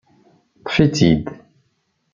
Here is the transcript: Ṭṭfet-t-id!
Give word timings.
Ṭṭfet-t-id! 0.61 1.23